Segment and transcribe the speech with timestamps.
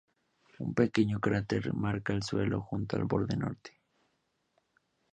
[0.57, 3.79] Un pequeño cráter marca el suelo junto al borde norte.